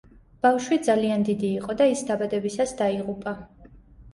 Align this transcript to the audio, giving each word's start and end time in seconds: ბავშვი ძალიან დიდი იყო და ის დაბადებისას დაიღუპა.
ბავშვი 0.45 0.77
ძალიან 0.87 1.27
დიდი 1.27 1.51
იყო 1.57 1.75
და 1.81 1.89
ის 1.91 2.01
დაბადებისას 2.09 2.75
დაიღუპა. 2.81 3.37